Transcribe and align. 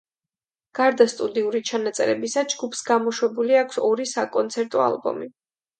გარდა 0.79 1.05
სტუდიური 1.13 1.61
ჩანაწერებისა, 1.71 2.45
ჯგუფს 2.55 2.83
გამოშვებული 2.91 3.63
აქვს 3.65 3.83
ორი 3.93 4.13
საკონცერტო 4.17 4.87
ალბომი. 4.93 5.35